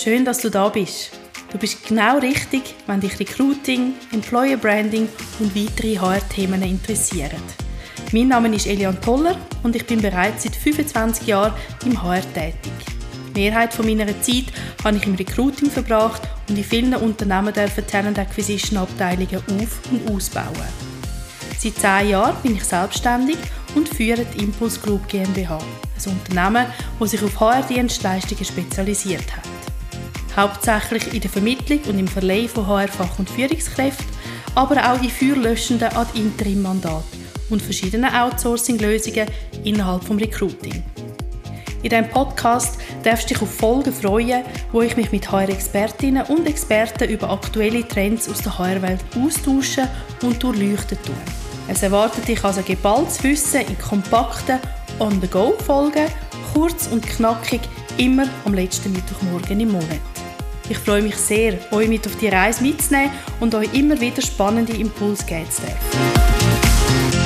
Schön, 0.00 0.24
dass 0.24 0.38
du 0.38 0.48
da 0.48 0.68
bist. 0.68 1.10
Du 1.50 1.58
bist 1.58 1.84
genau 1.88 2.18
richtig, 2.18 2.76
wenn 2.86 3.00
dich 3.00 3.18
Recruiting, 3.18 3.94
Employer 4.12 4.56
Branding 4.56 5.08
und 5.40 5.56
weitere 5.56 5.98
HR-Themen 5.98 6.62
interessieren. 6.62 7.42
Mein 8.12 8.28
Name 8.28 8.54
ist 8.54 8.68
Elian 8.68 9.00
Toller 9.00 9.36
und 9.64 9.74
ich 9.74 9.84
bin 9.84 10.00
bereits 10.00 10.44
seit 10.44 10.54
25 10.54 11.26
Jahren 11.26 11.52
im 11.84 12.00
HR 12.00 12.20
tätig. 12.32 12.70
Die 13.34 13.40
Mehrheit 13.40 13.74
von 13.74 13.86
meiner 13.86 14.06
Zeit 14.22 14.44
habe 14.84 14.98
ich 14.98 15.06
im 15.06 15.16
Recruiting 15.16 15.68
verbracht 15.68 16.22
und 16.48 16.56
in 16.56 16.62
vielen 16.62 16.94
Unternehmen 16.94 17.52
dürfen 17.52 17.84
Talent 17.84 18.20
Acquisition 18.20 18.78
Abteilungen 18.78 19.34
auf- 19.36 19.80
und 19.90 20.14
ausbauen. 20.14 20.68
Seit 21.58 21.74
10 21.74 22.10
Jahren 22.10 22.40
bin 22.44 22.54
ich 22.54 22.62
selbstständig 22.62 23.38
und 23.74 23.88
führe 23.88 24.24
die 24.24 24.44
Impulse 24.44 24.78
Group 24.78 25.08
GmbH, 25.08 25.58
ein 25.58 26.12
Unternehmen, 26.12 26.66
das 27.00 27.10
sich 27.10 27.22
auf 27.24 27.40
HR-Dienstleistungen 27.40 28.44
spezialisiert 28.44 29.36
hat. 29.36 29.57
Hauptsächlich 30.38 31.12
in 31.12 31.20
der 31.20 31.30
Vermittlung 31.30 31.80
und 31.88 31.98
im 31.98 32.06
Verleih 32.06 32.46
von 32.46 32.64
HR-Fach- 32.64 33.18
und 33.18 33.28
Führungskräften, 33.28 34.06
aber 34.54 34.76
auch 34.76 35.02
in 35.02 35.10
feuerlöschenden 35.10 35.88
Ad-Interim-Mandaten 35.88 37.26
und 37.50 37.60
verschiedenen 37.60 38.14
Outsourcing-Lösungen 38.14 39.28
innerhalb 39.64 40.06
des 40.06 40.20
Recruiting. 40.20 40.84
In 41.82 41.90
diesem 41.90 42.08
Podcast 42.10 42.78
darfst 43.02 43.28
du 43.28 43.34
dich 43.34 43.42
auf 43.42 43.52
Folgen 43.52 43.92
freuen, 43.92 44.44
wo 44.70 44.82
ich 44.82 44.96
mich 44.96 45.10
mit 45.10 45.28
HR-Expertinnen 45.28 46.26
und 46.26 46.46
Experten 46.46 47.08
über 47.08 47.30
aktuelle 47.30 47.86
Trends 47.88 48.28
aus 48.28 48.38
der 48.38 48.56
HR-Welt 48.56 49.00
austauschen 49.20 49.88
und 50.22 50.40
durchleuchten 50.40 50.98
tue. 51.02 51.16
Es 51.66 51.82
erwartet 51.82 52.28
dich 52.28 52.44
also 52.44 52.62
geballtes 52.62 53.24
Wissen 53.24 53.62
in 53.62 53.78
kompakten 53.78 54.60
On-the-Go-Folgen, 55.00 56.06
kurz 56.54 56.86
und 56.86 57.04
knackig, 57.04 57.62
immer 57.96 58.28
am 58.44 58.54
letzten 58.54 58.92
Mittwochmorgen 58.92 59.58
im 59.58 59.72
Monat. 59.72 60.17
Ich 60.70 60.78
freue 60.78 61.02
mich 61.02 61.16
sehr, 61.16 61.58
euch 61.70 61.88
mit 61.88 62.06
auf 62.06 62.16
die 62.16 62.28
Reise 62.28 62.62
mitzunehmen 62.62 63.10
und 63.40 63.54
euch 63.54 63.72
immer 63.72 63.98
wieder 64.00 64.20
spannende 64.20 64.74
Impulse 64.74 65.24
geben 65.24 65.50
zu 65.50 65.62
dürfen. 65.62 67.17